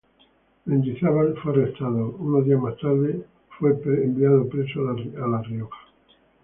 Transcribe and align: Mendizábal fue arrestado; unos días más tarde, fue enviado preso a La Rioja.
Mendizábal 0.65 1.35
fue 1.37 1.51
arrestado; 1.51 2.09
unos 2.17 2.43
días 2.45 2.59
más 2.59 2.75
tarde, 2.79 3.23
fue 3.59 3.69
enviado 4.03 4.49
preso 4.49 4.79
a 4.89 5.27
La 5.27 5.43
Rioja. 5.43 5.77